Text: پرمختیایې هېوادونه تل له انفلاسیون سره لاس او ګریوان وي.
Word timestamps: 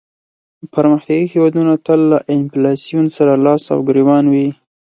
پرمختیایې 0.73 1.31
هېوادونه 1.33 1.73
تل 1.85 1.99
له 2.11 2.19
انفلاسیون 2.35 3.05
سره 3.17 3.33
لاس 3.45 3.63
او 3.73 3.79
ګریوان 3.87 4.25
وي. 4.33 4.47